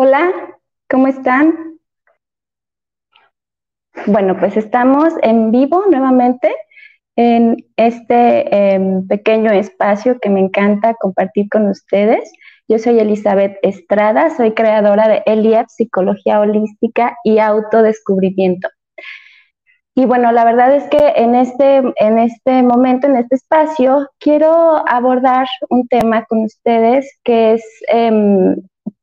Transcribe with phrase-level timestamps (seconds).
[0.00, 0.30] Hola,
[0.88, 1.76] ¿cómo están?
[4.06, 6.54] Bueno, pues estamos en vivo nuevamente
[7.16, 12.30] en este em, pequeño espacio que me encanta compartir con ustedes.
[12.68, 18.68] Yo soy Elizabeth Estrada, soy creadora de Eliab Psicología Holística y Autodescubrimiento.
[19.96, 24.88] Y bueno, la verdad es que en este, en este momento, en este espacio, quiero
[24.88, 28.54] abordar un tema con ustedes que es em,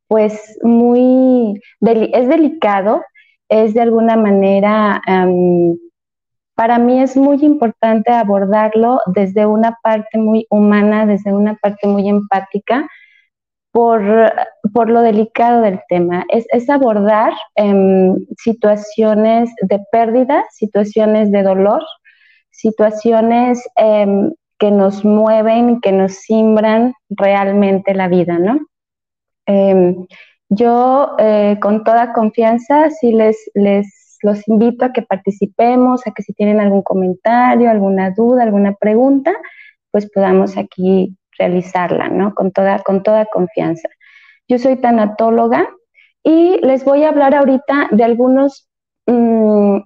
[0.07, 3.03] pues muy, es delicado,
[3.49, 5.01] es de alguna manera,
[6.55, 12.07] para mí es muy importante abordarlo desde una parte muy humana, desde una parte muy
[12.07, 12.87] empática,
[13.75, 14.01] por,
[14.73, 16.23] por lo delicado del tema.
[16.29, 21.83] Es, es abordar em, situaciones de pérdida, situaciones de dolor,
[22.51, 28.61] situaciones em, que nos mueven, que nos simbran realmente la vida, ¿no?
[29.45, 30.05] Em,
[30.49, 36.23] yo eh, con toda confianza sí les, les los invito a que participemos, a que
[36.23, 39.33] si tienen algún comentario, alguna duda, alguna pregunta,
[39.91, 42.33] pues podamos aquí realizarla, ¿no?
[42.33, 43.87] Con toda, con toda confianza.
[44.47, 45.69] Yo soy tanatóloga
[46.23, 48.67] y les voy a hablar ahorita de algunos
[49.05, 49.77] mm,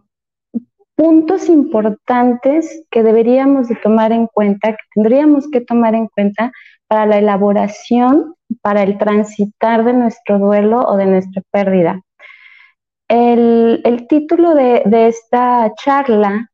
[0.95, 6.51] puntos importantes que deberíamos de tomar en cuenta, que tendríamos que tomar en cuenta
[6.89, 12.01] para la elaboración, para el transitar de nuestro duelo o de nuestra pérdida.
[13.07, 16.49] El, título de, esta charla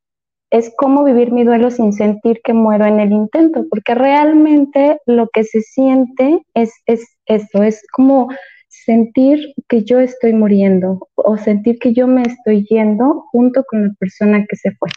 [0.51, 5.29] es cómo vivir mi duelo sin sentir que muero en el intento, porque realmente lo
[5.33, 8.27] que se siente es, es eso, es como
[8.67, 13.93] sentir que yo estoy muriendo o sentir que yo me estoy yendo junto con la
[13.99, 14.89] persona que se fue.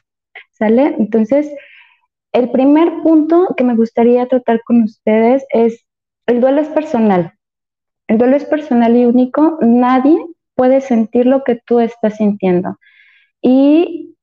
[0.53, 0.97] ¿Sale?
[0.99, 1.49] Entonces,
[2.39, 5.85] el primer punto que me gustaría tratar con ustedes es
[6.27, 7.33] el duelo es personal.
[8.07, 9.59] El duelo es personal y único.
[9.61, 10.19] Nadie
[10.55, 12.79] puede sentir lo que tú estás sintiendo.
[13.43, 14.17] Y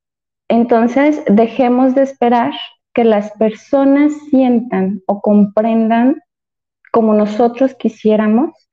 [0.48, 2.54] entonces dejemos de esperar
[2.94, 6.22] que las personas sientan o comprendan
[6.92, 8.65] como nosotros quisiéramos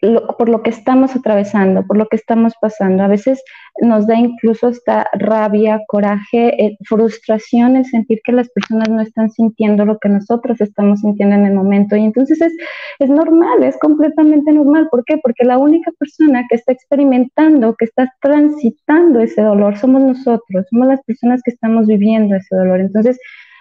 [0.00, 3.02] por lo que estamos atravesando, por lo que estamos pasando.
[3.02, 3.42] A veces
[3.82, 9.30] nos da incluso esta rabia, coraje, eh, frustración el sentir que las personas no están
[9.30, 11.96] sintiendo lo que nosotros estamos sintiendo en el momento.
[11.96, 12.52] Y entonces es,
[12.98, 14.88] es normal, es completamente normal.
[14.90, 15.18] ¿Por qué?
[15.18, 20.88] Porque la única persona que está experimentando, que está transitando ese dolor, somos nosotros, somos
[20.88, 22.80] las personas que estamos viviendo ese dolor.
[22.80, 23.18] Entonces,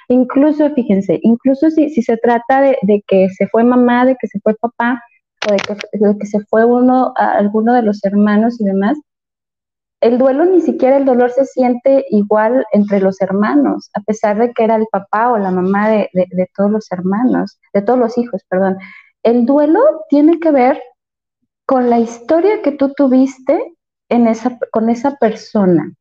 [0.08, 4.28] incluso, fíjense, incluso si, si se trata de, de que se fue mamá, de que
[4.28, 5.02] se fue papá,
[5.48, 8.98] de que, se fue uno a alguno de los hermanos y demás,
[10.02, 14.54] el duelo ni siquiera el dolor se siente igual entre los hermanos, a pesar de
[14.54, 16.10] que era el papá o la mamá de,
[16.56, 18.78] todos los hermanos, de todos los hijos, perdón.
[19.24, 20.82] El duelo tiene que ver
[21.66, 23.76] con la historia que tú tuviste
[24.10, 25.94] en esa, con esa persona.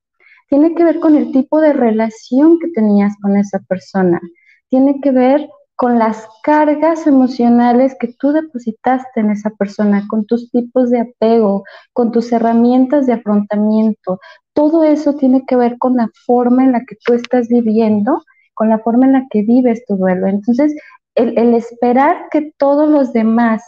[0.48, 4.20] Tiene que ver con el tipo de relación que tenías con esa persona.
[4.68, 5.48] Tiene que ver
[5.78, 11.62] con las cargas emocionales que tú depositaste en esa persona, con tus tipos de apego,
[11.92, 14.18] con tus herramientas de afrontamiento.
[14.54, 18.24] Todo eso tiene que ver con la forma en la que tú estás viviendo,
[18.54, 20.26] con la forma en la que vives tu duelo.
[20.26, 20.74] Entonces,
[21.14, 23.62] el, esperar que todos los demás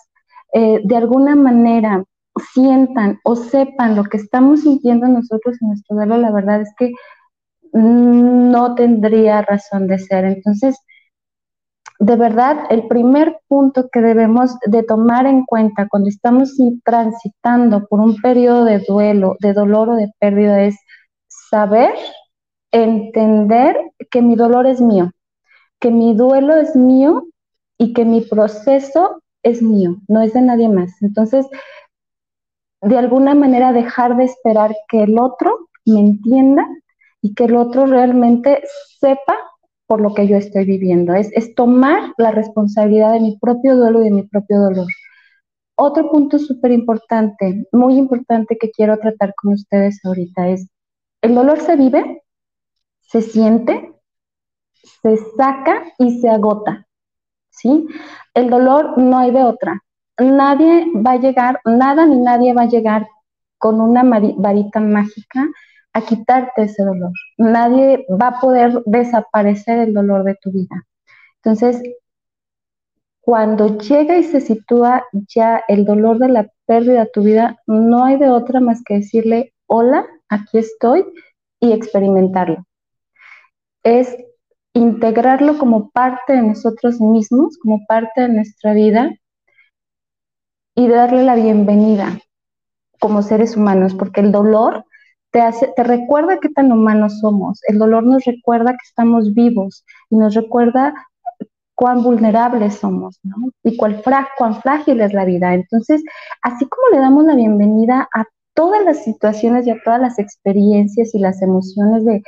[0.53, 2.03] eh, de alguna manera
[2.53, 6.91] sientan o sepan lo que estamos sintiendo nosotros en nuestro duelo, la verdad es que
[7.73, 10.25] no tendría razón de ser.
[10.25, 10.77] Entonces,
[12.01, 18.01] de verdad, el primer punto que debemos de tomar en cuenta cuando estamos transitando por
[18.01, 20.79] un periodo de duelo, de dolor o de pérdida es
[21.29, 21.93] saber,
[22.73, 23.77] entender
[24.11, 25.11] que mi dolor es mío,
[25.79, 27.27] que mi duelo es mío
[27.77, 31.03] y que mi proceso es mío, no es de nadie más.
[31.03, 31.47] Entonces,
[32.81, 36.67] de alguna manera dejar de esperar que el otro me entienda
[37.21, 38.63] y que el otro realmente
[38.99, 39.37] sepa
[39.91, 44.03] por lo que yo estoy viviendo, es, es tomar la responsabilidad de mi propio duelo
[44.03, 44.87] y de mi propio dolor.
[45.75, 50.71] Otro punto súper importante, muy importante que quiero tratar con ustedes ahorita es,
[51.23, 52.23] el dolor se vive,
[53.01, 53.93] se siente,
[55.03, 56.87] se saca y se agota,
[57.49, 57.89] ¿sí?
[58.33, 59.83] El dolor no hay de otra.
[60.21, 63.09] Nadie va a llegar, nada ni nadie va a llegar
[63.59, 65.49] con una varita mágica
[65.93, 67.13] a quitarte ese dolor.
[67.39, 70.87] Nadie va a poder desaparecer el dolor de tu vida.
[71.43, 71.83] Entonces,
[73.21, 78.05] cuando llega y se sitúa ya el dolor de la pérdida de tu vida, no
[78.05, 81.05] hay de otra más que decirle, hola, aquí estoy
[81.61, 82.65] y experimentarlo.
[83.83, 84.17] Es
[84.73, 89.11] integrarlo como parte de nosotros mismos, como parte de nuestra vida
[90.75, 92.19] y darle la bienvenida
[93.01, 94.85] como seres humanos, porque el dolor
[95.31, 99.85] te, hace, te recuerda qué tan humanos somos, el dolor nos recuerda que estamos vivos
[100.11, 100.95] y nos recuerda
[101.81, 103.19] cuán vulnerables somos.
[103.65, 104.03] Y cuán,
[104.37, 105.55] cuán frágil es la vida.
[105.55, 106.03] Entonces,
[106.43, 111.15] así como le damos la bienvenida a todas las situaciones y a todas las experiencias
[111.15, 112.23] y las emociones de,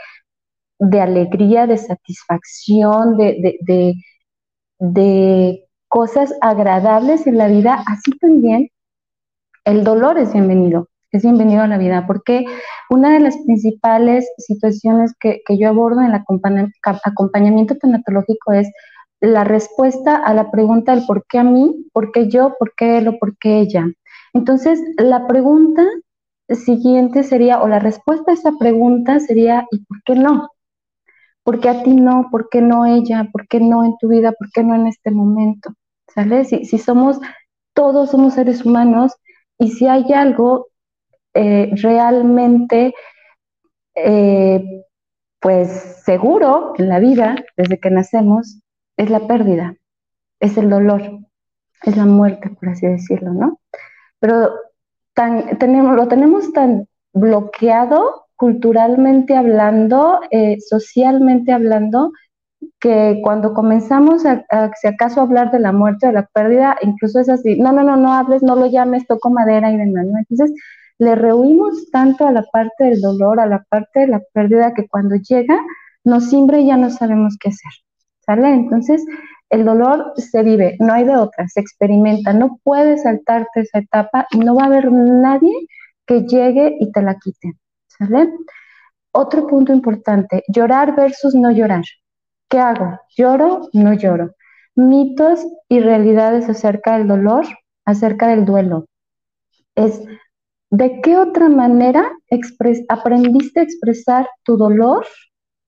[0.78, 3.94] de alegría, de satisfacción, de, de,
[4.78, 8.70] de, cosas agradables en la vida, así también
[9.66, 12.46] el dolor es bienvenido, es bienvenido a la vida, porque
[12.88, 18.70] una de las principales situaciones que, que yo abordo en el acompañamiento tanatológico es
[19.20, 22.98] la respuesta a la pregunta del por qué a mí, por qué yo, por qué
[22.98, 23.86] él o por qué ella.
[24.32, 25.86] Entonces, la pregunta
[26.48, 30.48] siguiente sería, o la respuesta a esa pregunta sería, ¿y por qué no?
[31.44, 32.28] ¿Por qué a ti no?
[32.30, 33.28] ¿Por qué no ella?
[33.30, 34.32] ¿Por qué no en tu vida?
[34.32, 35.74] ¿Por qué no en este momento?
[36.08, 36.46] ¿Sale?
[36.46, 37.20] Si, si somos,
[37.74, 39.12] todos somos seres humanos
[39.58, 40.71] y si hay algo
[41.34, 42.94] eh, realmente,
[43.94, 44.84] eh,
[45.40, 45.68] pues
[46.04, 48.60] seguro en la vida, desde que nacemos,
[48.96, 49.74] es la pérdida,
[50.40, 51.02] es el dolor,
[51.82, 53.60] es la muerte, por así decirlo, ¿no?
[54.20, 54.50] Pero
[55.14, 62.12] tan, tenemos, lo tenemos tan bloqueado culturalmente hablando, eh, socialmente hablando,
[62.80, 64.44] que cuando comenzamos a,
[64.80, 67.82] si acaso hablar de la muerte o de la pérdida, incluso es así, no, no,
[67.82, 70.18] no, no hables, no lo llames, toco madera y demás, ¿no?
[70.18, 70.52] Entonces,
[70.98, 74.86] le rehuimos tanto a la parte del dolor, a la parte de la pérdida, que
[74.88, 75.58] cuando llega,
[76.04, 77.72] nos simbra y ya no sabemos qué hacer.
[78.20, 78.54] ¿Sale?
[78.54, 79.04] Entonces,
[79.50, 84.26] el dolor se vive, no hay de otra, se experimenta, no puedes saltarte esa etapa
[84.34, 85.52] no va a haber nadie
[86.06, 87.52] que llegue y te la quite.
[87.86, 88.32] ¿Sale?
[89.12, 91.84] Otro punto importante, llorar versus no llorar.
[92.48, 92.98] ¿Qué hago?
[93.16, 93.68] ¿Lloro?
[93.74, 94.34] No lloro.
[94.74, 97.44] Mitos y realidades acerca del dolor,
[97.84, 98.86] acerca del duelo.
[99.74, 100.02] Es
[100.72, 102.10] de qué otra manera
[102.88, 105.06] aprendiste a expresar tu dolor,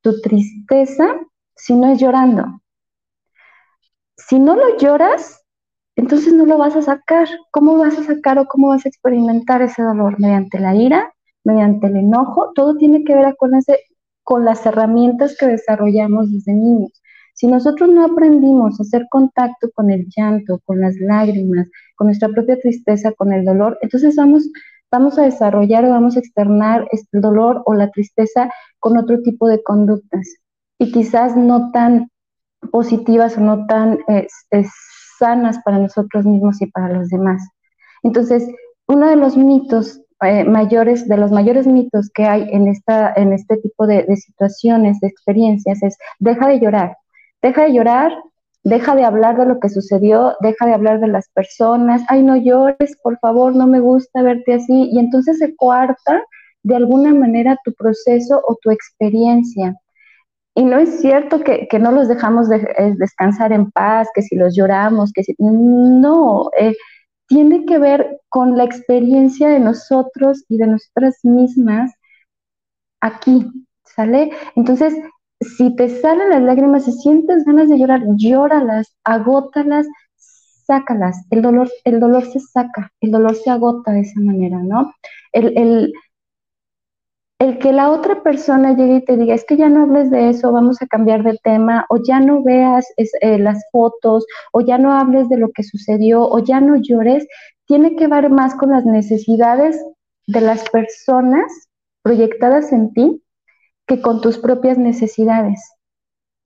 [0.00, 1.04] tu tristeza,
[1.54, 2.62] si no es llorando.
[4.16, 5.44] Si no lo lloras,
[5.96, 7.28] entonces no lo vas a sacar.
[7.50, 10.18] ¿Cómo vas a sacar o cómo vas a experimentar ese dolor?
[10.18, 11.12] Mediante la ira,
[11.44, 12.52] mediante el enojo.
[12.54, 13.80] Todo tiene que ver con, ese,
[14.22, 17.02] con las herramientas que desarrollamos desde niños.
[17.34, 22.30] Si nosotros no aprendimos a hacer contacto con el llanto, con las lágrimas, con nuestra
[22.30, 24.48] propia tristeza, con el dolor, entonces vamos,
[24.94, 28.48] vamos a desarrollar o vamos a externar el dolor o la tristeza
[28.78, 30.36] con otro tipo de conductas
[30.78, 32.10] y quizás no tan
[32.70, 33.98] positivas o no tan
[35.18, 37.42] sanas para nosotros mismos y para los demás.
[38.04, 38.48] Entonces,
[38.86, 43.32] uno de los mitos eh, mayores, de los mayores mitos que hay en, esta, en
[43.32, 46.96] este tipo de, de situaciones, de experiencias, es deja de llorar,
[47.42, 48.12] deja de llorar,
[48.64, 52.36] deja de hablar de lo que sucedió, deja de hablar de las personas, ay, no
[52.36, 56.22] llores, por favor, no me gusta verte así, y entonces se coarta
[56.62, 59.76] de alguna manera tu proceso o tu experiencia.
[60.56, 64.56] Y no es cierto que, no los dejamos de, descansar en paz, que si los
[64.56, 65.34] lloramos, que si...
[65.38, 66.74] No, eh,
[67.26, 71.92] tiene que ver con la experiencia de nosotros y de nosotras mismas
[73.00, 73.46] aquí,
[73.84, 74.30] ¿sale?
[74.56, 74.94] Entonces,
[75.44, 79.86] si te salen las lágrimas, si sientes ganas de llorar, llóralas, agótalas,
[80.66, 81.24] sácalas.
[81.30, 84.92] El dolor, el dolor se saca, el dolor se agota de esa manera, ¿no?
[85.32, 85.92] El, el,
[87.38, 90.30] el que la otra persona llegue y te diga, es que ya no hables de
[90.30, 94.78] eso, vamos a cambiar de tema, o ya no veas eh, las fotos, o ya
[94.78, 97.26] no hables de lo que sucedió, o ya no llores,
[97.66, 99.82] tiene que ver más con las necesidades
[100.26, 101.68] de las personas
[102.02, 103.23] proyectadas en ti
[103.86, 105.60] que con tus propias necesidades.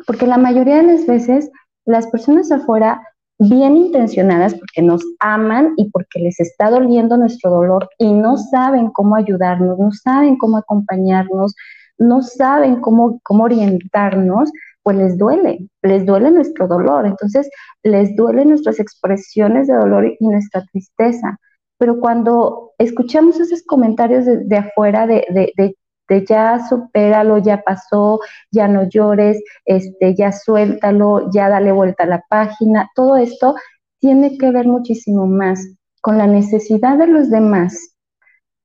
[0.06, 1.50] Porque la mayoría de las veces
[1.84, 3.02] las personas afuera
[3.38, 8.90] bien intencionadas porque nos aman y porque les está doliendo nuestro dolor y no saben
[8.90, 11.54] cómo ayudarnos, no saben cómo acompañarnos,
[11.98, 14.50] no saben cómo, cómo orientarnos,
[14.82, 17.48] pues les duele, les duele nuestro dolor, entonces
[17.82, 21.38] les duelen nuestras expresiones de dolor y nuestra tristeza.
[21.78, 25.24] Pero cuando escuchamos esos comentarios de, afuera de
[26.26, 32.24] ya supéralo, ya pasó, ya no llores, este, ya suéltalo, ya dale vuelta a la
[32.28, 32.90] página.
[32.94, 33.54] Todo esto
[34.00, 35.60] tiene que ver muchísimo más
[36.00, 37.94] con la necesidad de los demás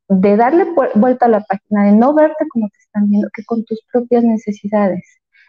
[0.08, 3.64] de darle vuelta a la página, de no verte como te están viendo, que con
[3.66, 5.04] tus propias necesidades.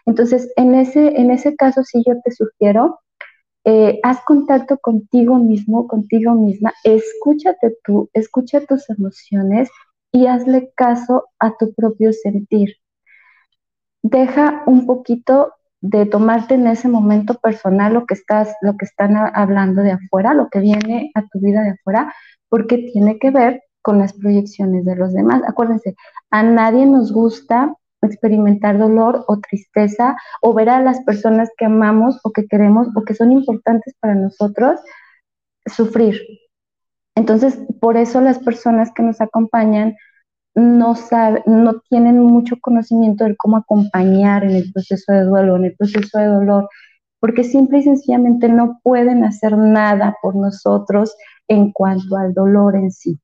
[0.05, 2.99] Entonces, en ese, en ese caso, sí yo te sugiero,
[3.65, 9.69] eh, haz contacto contigo mismo, contigo misma, escúchate tú, escucha tus emociones,
[10.15, 12.77] y hazle caso a tu propio sentir.
[14.01, 19.17] Deja un poquito de tomarte en ese momento personal lo que estás, lo que están
[19.17, 22.13] hablando de afuera, lo que viene a tu vida de afuera,
[22.47, 25.41] porque tiene que ver con las proyecciones de los demás.
[25.49, 25.95] Acuérdense,
[26.31, 32.21] a nadie nos gusta experimentar dolor o tristeza o ver a las personas que amamos
[32.23, 34.79] o que queremos o que son importantes para nosotros
[35.65, 36.21] sufrir.
[37.15, 39.95] Entonces, por eso las personas que nos acompañan
[40.55, 45.65] no, saben, no tienen mucho conocimiento de cómo acompañar en el proceso de duelo, en
[45.65, 46.69] el proceso de dolor,
[47.19, 51.15] porque simple y sencillamente no pueden hacer nada por nosotros
[51.47, 53.19] en cuanto al dolor en sí.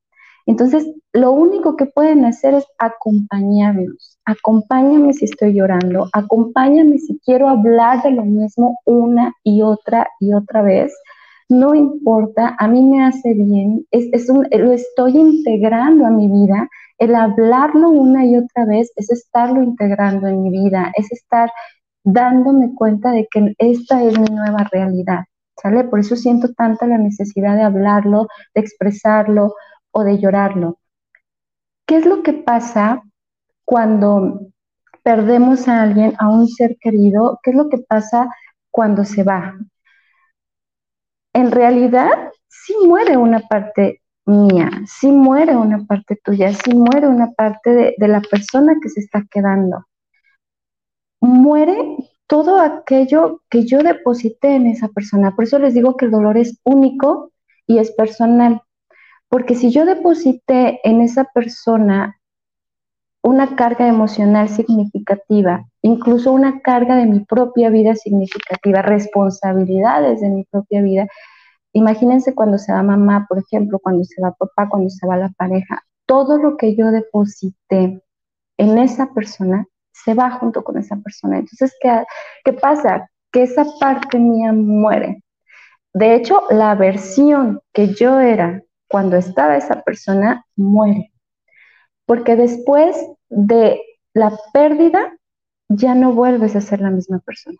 [0.46, 4.18] Entonces, lo único que pueden hacer es acompañarnos.
[4.24, 10.32] Acompáñame si estoy llorando, acompáñame si quiero hablar de lo mismo una y otra y
[10.32, 10.92] otra vez.
[11.52, 16.68] No importa, a mí me hace bien, es, lo estoy integrando a mi vida.
[16.98, 21.50] El hablarlo una y otra vez es estarlo integrando en mi vida, es estar
[22.04, 25.24] dándome cuenta de que esta es mi nueva realidad.
[25.60, 25.84] ¿Sale?
[25.84, 29.54] Por eso siento tanta la necesidad de hablarlo, de expresarlo,
[29.92, 30.78] o de llorarlo.
[31.86, 33.02] ¿Qué es lo que pasa
[33.64, 34.48] cuando
[35.02, 37.38] perdemos a alguien, a un ser querido?
[37.42, 38.28] ¿Qué es lo que pasa
[38.70, 39.54] cuando se va?
[41.32, 42.10] En realidad,
[42.48, 47.94] sí muere una parte mía, sí muere una parte tuya, sí muere una parte de,
[47.98, 49.86] de la persona que se está quedando.
[51.20, 51.96] Muere
[52.26, 55.34] todo aquello que yo deposité en esa persona.
[55.34, 57.32] Por eso les digo que el dolor es único
[57.66, 58.62] y es personal.
[59.28, 62.18] Porque si yo deposité en esa persona
[63.22, 70.44] una carga emocional significativa, incluso una carga de mi propia vida significativa, responsabilidades de mi
[70.44, 71.06] propia vida,
[71.72, 75.30] imagínense cuando se va mamá, por ejemplo, cuando se va papá, cuando se va la
[75.36, 78.02] pareja, todo lo que yo deposité
[78.58, 81.38] en esa persona se va junto con esa persona.
[81.38, 82.04] Entonces, ¿qué,
[82.44, 83.08] qué pasa?
[83.30, 85.22] Que esa parte mía muere.
[85.94, 91.12] De hecho, la versión que yo era cuando estaba esa persona, muere.
[92.04, 92.94] Porque después
[93.30, 93.80] de
[94.12, 95.16] la pérdida,
[95.76, 97.58] ya no vuelves a ser la misma persona.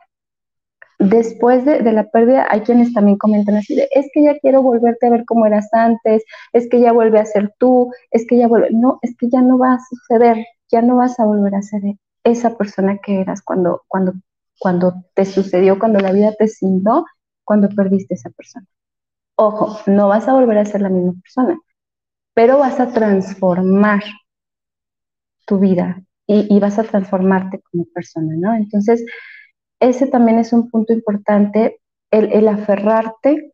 [0.99, 5.07] Después de, la pérdida, hay quienes también comentan así de, es que ya quiero volverte
[5.07, 8.47] a ver como eras antes, es que ya vuelve a ser tú, es que ya
[8.47, 11.63] vuelve, no, es que ya no va a suceder, ya no vas a volver a
[11.63, 11.83] ser
[12.23, 14.13] esa persona que eras cuando, cuando,
[14.61, 17.05] cuando te sucedió, cuando la vida te cindó,
[17.43, 18.67] cuando perdiste esa persona.
[19.35, 21.59] Ojo, no vas a volver a ser la misma persona,
[22.33, 24.05] pero vas a transformar
[25.47, 28.55] tu vida y, vas a transformarte como persona, ¿no?
[28.55, 29.05] Entonces,
[29.81, 33.53] ese también es un punto importante, el, aferrarte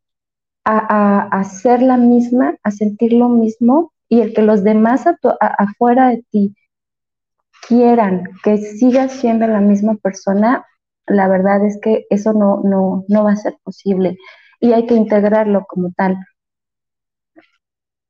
[0.64, 5.04] a, ser la misma, a sentir lo mismo y el que los demás
[5.40, 6.54] afuera de ti
[7.66, 10.66] quieran que sigas siendo la misma persona,
[11.06, 14.18] la verdad es que eso no, no, no va a ser posible
[14.60, 16.18] y hay que integrarlo como tal.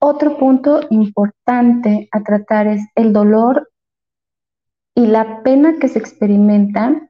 [0.00, 3.68] Otro punto importante a tratar es el dolor
[4.99, 7.09] y la pena que se experimenta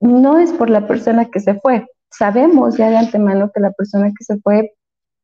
[0.00, 1.88] no es por la persona que se fue.
[2.08, 4.74] Sabemos ya de antemano que la persona que se fue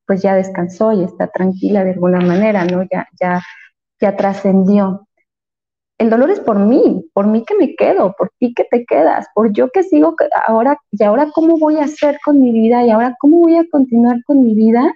[0.05, 2.83] pues ya descansó y está tranquila de alguna manera, ¿no?
[2.91, 3.41] Ya, ya,
[4.01, 5.07] ya trascendió.
[5.97, 9.29] El dolor es por mí, por mí que me quedo, por ti que te quedas,
[9.33, 10.17] por yo que sigo
[10.49, 13.69] ahora, y ahora cómo voy a hacer con mi vida, y ahora cómo voy a
[13.71, 14.93] continuar con mi vida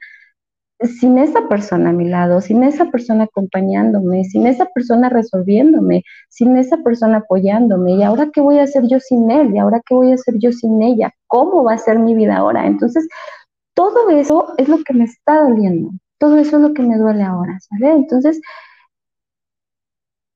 [0.81, 6.57] sin esa persona a mi lado, sin esa persona acompañándome, sin esa persona resolviéndome, sin
[6.57, 9.95] esa persona apoyándome, y ahora qué voy a hacer yo sin él, y ahora qué
[9.95, 12.67] voy a hacer yo sin ella, cómo va a ser mi vida ahora.
[12.67, 13.09] Entonces,
[13.75, 17.23] todo eso es lo que me está doliendo, todo eso es lo que me duele
[17.23, 17.93] ahora, ¿sale?
[17.93, 18.41] Entonces,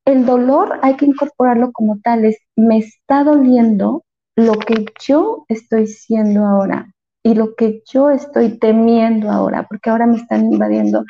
[0.07, 4.04] el dolor hay que incorporarlo como tal, es me está doliendo
[4.37, 6.88] lo que yo estoy siendo ahora
[7.28, 11.04] y lo que yo estoy temiendo ahora, porque ahora me están invadiendo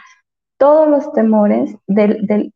[0.56, 2.50] todos los temores del,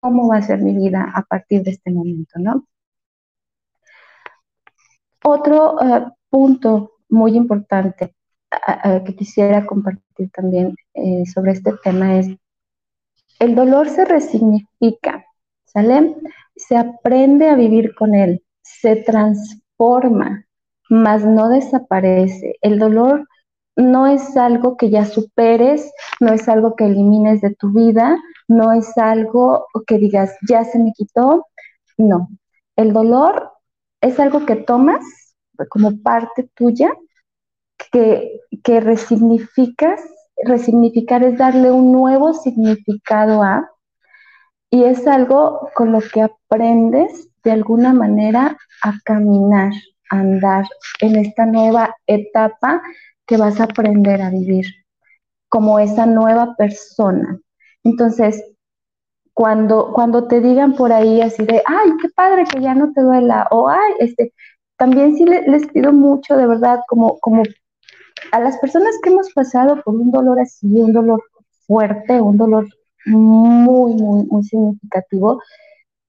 [0.00, 2.66] cómo va a ser mi vida a partir de este momento, ¿no?
[5.22, 8.12] Otro eh, punto muy importante
[9.04, 12.28] que quisiera compartir también eh, sobre este tema es
[13.38, 15.26] el dolor se resignifica,
[15.64, 16.16] ¿sale?
[16.56, 20.45] Se aprende a vivir con él, se transforma,
[20.88, 22.54] mas no desaparece.
[22.62, 23.26] El dolor
[23.76, 28.16] no es algo que ya superes, no es algo que elimines de tu vida,
[28.48, 31.46] no es algo que digas, ya se me quitó.
[31.98, 32.28] No,
[32.76, 33.52] el dolor
[34.00, 35.04] es algo que tomas
[35.70, 36.92] como parte tuya,
[37.90, 40.00] que, que resignificas
[40.44, 43.70] resignificar es darle un nuevo significado a,
[44.70, 49.72] y es algo con lo que aprendes de alguna manera a caminar,
[50.10, 50.64] andar
[51.00, 52.82] en esta nueva etapa
[53.26, 54.66] que vas a aprender a vivir
[55.48, 57.38] como esa nueva persona.
[57.84, 58.42] Entonces,
[59.32, 63.02] cuando, cuando te digan por ahí así de, ay, qué padre que ya no te
[63.02, 64.32] duela, o ay, este,
[64.76, 67.42] también sí les pido mucho, de verdad, como, como
[68.32, 71.22] a las personas que hemos pasado por un dolor así, un dolor
[71.66, 72.66] fuerte, un dolor
[73.04, 75.40] muy, muy, muy significativo,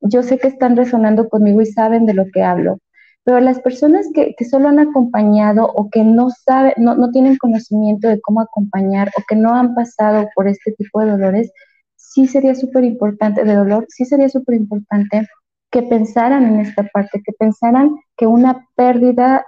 [0.01, 2.79] yo sé que están resonando conmigo y saben de lo que hablo,
[3.27, 7.35] pero las personas que, que solo han acompañado o que no saben, no, no tienen
[7.35, 11.51] conocimiento de cómo acompañar o que no han pasado por este tipo de dolores,
[11.97, 15.27] sí sería súper importante, de dolor, sí sería súper importante
[15.69, 19.45] que pensaran en esta parte, que pensaran que una pérdida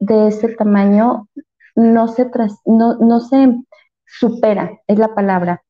[0.00, 1.28] de ese tamaño
[1.76, 2.30] no se,
[2.64, 3.54] no, no se
[4.06, 5.62] supera, es la palabra.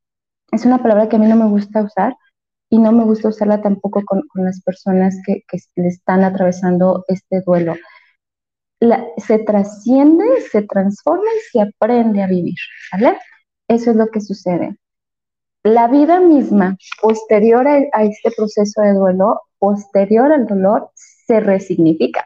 [0.53, 2.15] Es una palabra que a mí no me gusta usar
[2.71, 7.43] y no me gusta usarla tampoco con, las personas que, que le están atravesando este
[7.43, 7.75] duelo.
[9.17, 12.57] se trasciende, se transforma y se aprende a vivir,
[12.93, 13.19] ¿vale?
[13.69, 14.77] Eso es lo que sucede.
[15.65, 22.25] La vida misma, posterior a, a este proceso de duelo, posterior al dolor, se resignifica.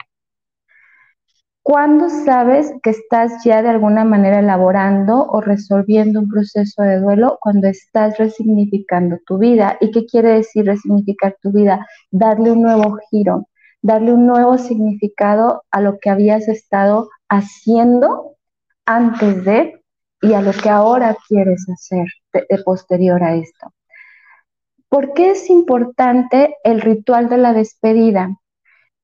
[1.63, 7.39] ¿Cuándo sabes que estás ya de alguna manera elaborando o resolviendo un proceso de duelo?
[7.41, 9.77] Cuando estás resignificando tu vida.
[9.81, 11.87] ¿Y qué quiere decir resignificar tu vida?
[12.11, 13.49] Darle un nuevo giro,
[13.81, 18.37] darle un nuevo significado a lo que habías estado haciendo
[18.85, 19.83] antes de
[20.21, 23.73] y a lo que ahora quieres hacer de, posterior a esto.
[24.89, 28.37] ¿Por qué es importante el ritual de la despedida?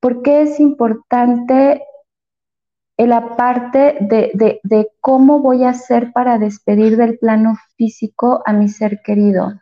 [0.00, 1.82] ¿Por qué es importante
[3.06, 8.68] la parte de, de, cómo voy a hacer para despedir del plano físico a mi
[8.68, 9.52] ser querido.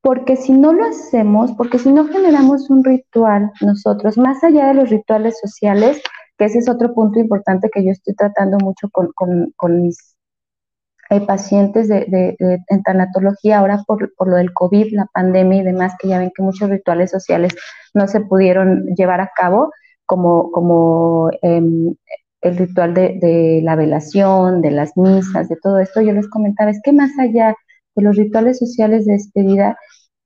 [0.00, 4.74] Porque si no lo hacemos, porque si no generamos un ritual nosotros, más allá de
[4.74, 6.02] los rituales sociales,
[6.38, 9.12] que ese es otro punto importante que yo estoy tratando mucho con,
[9.54, 10.16] con, mis
[11.10, 12.36] eh, pacientes de, de,
[12.68, 16.32] en tanatología, ahora por, por lo del COVID, la pandemia y demás, que ya ven
[16.34, 17.54] que muchos rituales sociales
[17.92, 19.70] no se pudieron llevar a cabo
[20.06, 21.94] como, como em,
[22.44, 26.80] el ritual de, la velación, de las misas, de todo esto, yo les comentaba, es
[26.82, 27.54] que más allá
[27.96, 29.78] de los rituales sociales de despedida,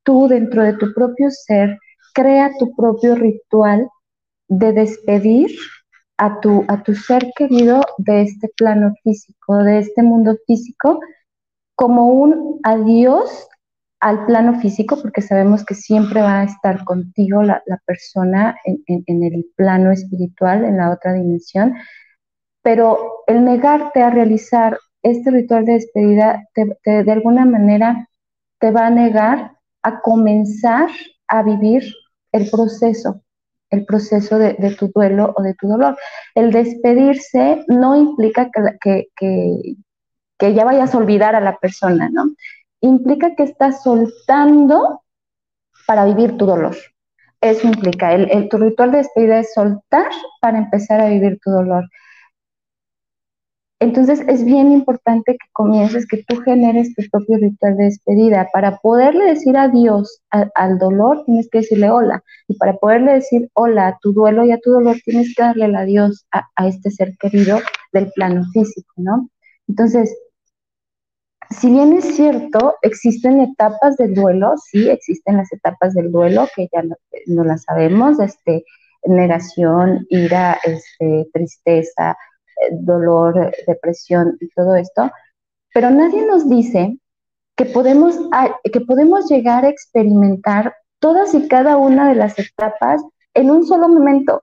[0.03, 1.79] tú dentro de tu propio ser,
[2.15, 3.89] crea tu propio ritual
[4.49, 5.51] de despedir
[6.17, 10.99] a tu, a tu ser querido de este plano físico, de este mundo físico,
[11.77, 13.49] como un adiós
[14.01, 19.47] al plano físico, porque sabemos que siempre va a estar contigo la, persona en, el
[19.57, 21.75] plano espiritual, en la otra dimensión,
[22.63, 28.09] pero el negarte a realizar este ritual de despedida, de alguna manera
[28.59, 30.89] te va a negar a comenzar
[31.29, 31.85] a vivir
[32.33, 33.23] el proceso,
[33.71, 35.97] el proceso de, tu duelo o de tu dolor.
[36.35, 39.77] El despedirse no implica que, que,
[40.39, 42.25] que ya vayas a olvidar a la persona, ¿no?
[42.81, 45.03] Implica que estás soltando
[45.87, 46.77] para vivir tu dolor.
[47.41, 50.11] Eso implica, el, tu ritual de despedida es soltar
[50.41, 51.85] para empezar a vivir tu dolor.
[53.81, 58.49] Entonces es bien importante que comiences, que tú generes tu propio ritual de despedida.
[58.53, 62.25] Para poderle decir adiós al dolor, tienes que decirle hola.
[62.49, 65.67] Y para poderle decir hola a tu duelo y a tu dolor, tienes que darle
[65.67, 67.61] el adiós a, a este ser querido
[67.93, 69.31] del plano físico, ¿no?
[69.69, 70.13] Entonces,
[71.51, 76.69] si bien es cierto, existen etapas del duelo, sí, existen las etapas del duelo que
[76.73, 76.83] ya
[77.27, 78.65] no, las sabemos, este,
[79.05, 85.11] negación, ira, este, tristeza, eh, dolor, depresión y todo esto,
[85.73, 86.99] pero nadie nos dice
[87.57, 88.19] que podemos,
[88.71, 93.03] que podemos llegar a experimentar todas y cada una de las etapas
[93.35, 94.43] en un solo momento,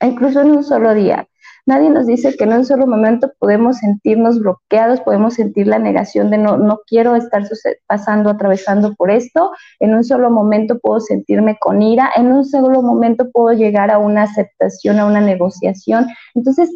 [0.00, 1.28] incluso en un solo día.
[1.66, 6.30] Nadie nos dice que en un solo momento podemos sentirnos bloqueados, podemos sentir la negación
[6.30, 7.42] de no, no quiero estar
[7.88, 9.50] pasando, atravesando por esto.
[9.80, 13.98] En un solo momento puedo sentirme con ira, en un solo momento puedo llegar a
[13.98, 16.06] una aceptación, a una negociación.
[16.34, 16.70] Entonces,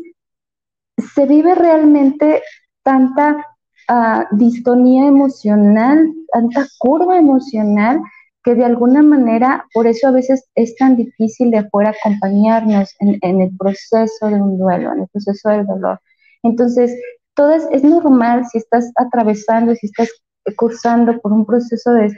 [1.14, 2.42] se vive realmente
[2.82, 3.46] tanta
[3.88, 8.00] uh, distonía emocional, tanta curva emocional
[8.42, 13.40] que de alguna manera, por eso a veces es tan difícil de afuera acompañarnos en,
[13.40, 16.00] el proceso de un duelo, en el proceso del dolor.
[16.42, 16.94] Entonces,
[17.34, 20.10] todo es, normal si estás atravesando, si estás
[20.56, 22.12] cursando por un proceso de,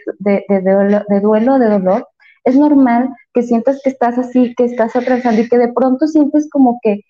[0.49, 2.07] duelo, de duelo, de dolor,
[2.45, 6.49] es normal que sientas que estás así, que estás atravesando y que de pronto sientes
[6.51, 7.01] como que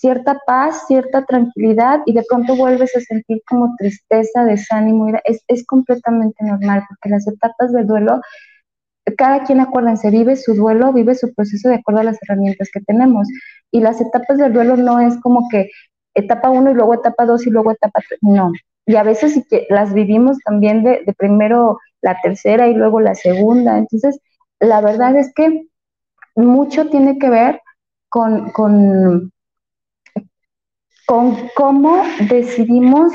[0.00, 5.08] cierta paz, cierta tranquilidad y de pronto vuelves a sentir como tristeza, desánimo.
[5.24, 8.20] Es, es completamente normal porque las etapas del duelo
[9.16, 12.80] cada quien, acuérdense, vive su duelo, vive su proceso de acuerdo a las herramientas que
[12.80, 13.28] tenemos.
[13.70, 15.70] Y las etapas del duelo no es como que
[16.14, 18.50] etapa uno y luego etapa dos y luego etapa tres, no.
[18.84, 23.00] Y a veces sí que las vivimos también de, de primero la tercera y luego
[23.00, 23.78] la segunda.
[23.78, 24.18] Entonces,
[24.58, 25.66] la verdad es que
[26.34, 27.60] mucho tiene que ver
[28.08, 29.32] con,
[31.06, 33.12] con cómo decidimos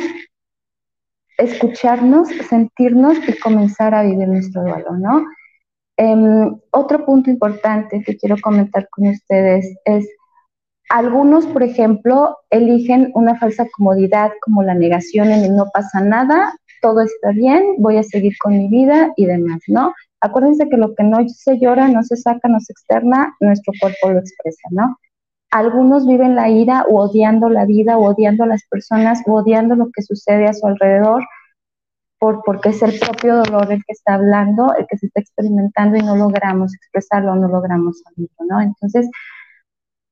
[1.37, 5.25] escucharnos, sentirnos y comenzar a vivir nuestro duelo, ¿no?
[5.97, 10.07] Em, otro punto importante que quiero comentar con ustedes es,
[10.89, 16.53] algunos, por ejemplo, eligen una falsa comodidad como la negación en el no pasa nada,
[16.81, 19.93] todo está bien, voy a seguir con mi vida y demás, ¿no?
[20.21, 24.11] Acuérdense que lo que no se llora, no se saca, no se externa, nuestro cuerpo
[24.11, 24.97] lo expresa, ¿no?
[25.51, 29.75] Algunos viven la ira o odiando la vida, o odiando a las personas, o odiando
[29.75, 31.23] lo que sucede a su alrededor,
[32.19, 35.97] por, porque es el propio dolor el que está hablando, el que se está experimentando
[35.97, 38.61] y no logramos expresarlo, no logramos saberlo, ¿no?
[38.61, 39.09] Entonces,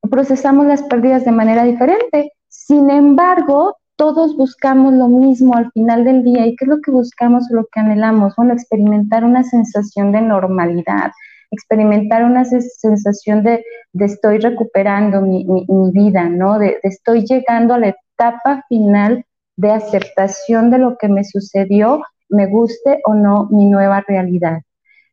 [0.09, 2.31] procesamos las pérdidas de manera diferente.
[2.47, 6.47] Sin embargo, todos buscamos lo mismo al final del día.
[6.47, 8.35] ¿Y qué es lo que buscamos o lo que anhelamos?
[8.37, 11.11] Bueno, experimentar una sensación de normalidad,
[11.51, 13.63] experimentar una sensación de,
[13.99, 15.45] estoy recuperando mi,
[15.91, 16.59] vida, ¿no?
[16.59, 19.25] De, de, estoy llegando a la etapa final
[19.57, 24.61] de aceptación de lo que me sucedió, me guste o no mi nueva realidad.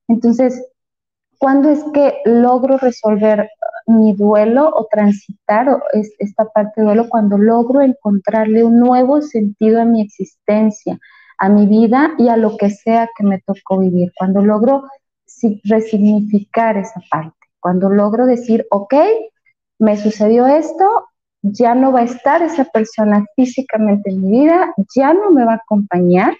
[0.08, 0.64] Entonces,
[1.38, 3.48] ¿cuándo es que logro resolver
[3.86, 5.80] mi duelo o transitar
[6.18, 10.98] esta parte de duelo cuando logro encontrarle un nuevo sentido a mi existencia,
[11.38, 14.84] a mi vida y a lo que sea que me tocó vivir, cuando logro
[15.64, 18.94] resignificar esa parte, cuando logro decir, ok,
[19.78, 21.06] me sucedió esto,
[21.42, 25.52] ya no va a estar esa persona físicamente en mi vida, ya no me va
[25.52, 26.36] a acompañar,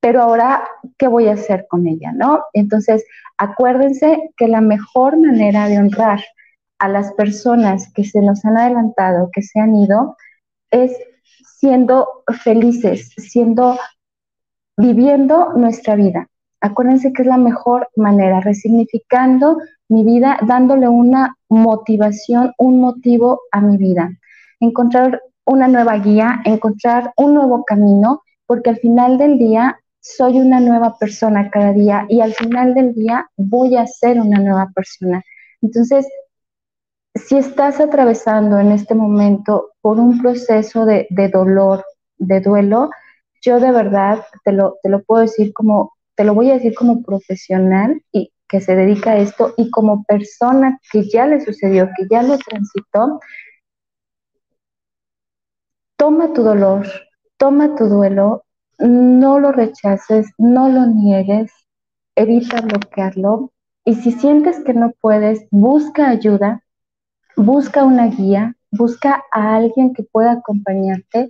[0.00, 2.12] pero ahora, ¿qué voy a hacer con ella?
[2.12, 2.42] ¿No?
[2.52, 3.04] Entonces,
[3.38, 6.20] acuérdense que la mejor manera de honrar
[6.78, 10.16] a las personas que se nos han adelantado, que se han ido,
[10.70, 10.92] es
[11.58, 13.78] siendo felices, siendo,
[14.76, 16.28] viviendo nuestra vida.
[16.66, 23.60] Acuérdense que es la mejor manera, resignificando mi vida, dándole una motivación, un motivo a
[23.60, 24.10] mi vida.
[24.60, 30.60] Encontrar una nueva guía, encontrar un nuevo camino, porque al final del día soy una
[30.60, 35.22] nueva persona cada día y al final del día voy a ser una nueva persona.
[35.62, 36.06] Entonces,
[37.14, 41.84] si estás atravesando en este momento por un proceso de, dolor,
[42.18, 42.90] de duelo,
[43.40, 46.74] yo de verdad te lo, te lo puedo decir como, te lo voy a decir
[46.74, 51.88] como profesional y que se dedica a esto y como persona que ya le sucedió,
[51.96, 53.20] que ya lo transitó,
[55.96, 56.86] toma tu dolor,
[57.36, 58.44] toma tu duelo,
[58.78, 61.52] no lo rechaces, no lo niegues,
[62.14, 63.52] evita bloquearlo
[63.84, 66.62] y si sientes que no puedes, busca ayuda,
[67.36, 71.28] busca una guía, busca a alguien que pueda acompañarte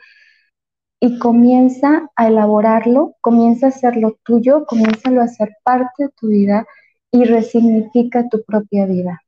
[1.01, 6.67] y comienza a elaborarlo, comienza a hacerlo tuyo, comienza a hacer parte de tu vida
[7.11, 9.21] y resignifica tu propia vida.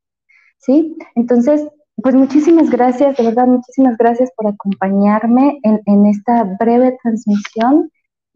[0.59, 0.97] ¿Sí?
[1.15, 7.91] Entonces, pues muchísimas gracias, de verdad, muchísimas gracias por acompañarme en, en esta breve transmisión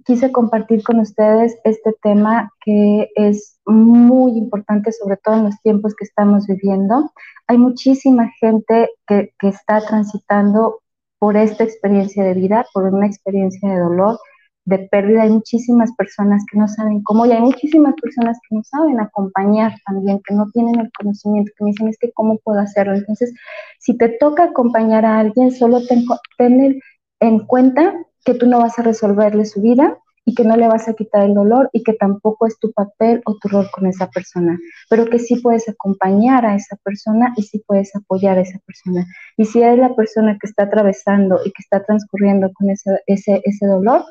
[0.05, 5.95] quise compartir con ustedes este tema que es muy importante, sobre todo en los tiempos
[5.95, 7.13] que estamos viviendo.
[7.47, 10.81] Hay muchísima gente que, que, está transitando
[11.23, 14.19] por esta experiencia de vida, por una experiencia de dolor,
[14.65, 15.23] de pérdida.
[15.23, 19.73] Hay muchísimas personas que no saben cómo y hay muchísimas personas que no saben acompañar
[19.87, 22.97] también, que no tienen el conocimiento, que me dicen es que cómo puedo hacerlo.
[22.97, 23.33] Entonces,
[23.79, 26.05] si te toca acompañar a alguien, solo ten,
[26.39, 26.81] ten
[27.21, 30.89] en cuenta que tú no vas a resolverle su vida y que no le vas
[30.89, 34.09] a quitar el dolor y que tampoco es tu papel o tu rol con esa
[34.09, 34.59] persona,
[34.89, 39.07] pero que sí puedes acompañar a esa persona y sí puedes apoyar a esa persona.
[39.37, 43.43] Y si eres la persona que está atravesando y que está transcurriendo con ese, ese,
[43.45, 44.05] ese dolor,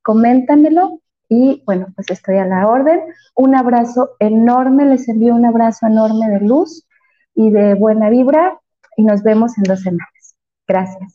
[0.02, 3.02] coméntamelo Y bueno, pues estoy a la orden.
[3.36, 6.88] Un abrazo enorme, les envío un abrazo enorme de luz
[7.36, 8.60] y de buena vibra
[8.98, 10.36] y nos vemos en dos semanas.
[10.68, 11.15] Gracias.